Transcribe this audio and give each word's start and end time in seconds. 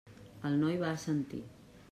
El 0.49 0.57
noi 0.61 0.79
va 0.85 0.89
assentir. 0.95 1.45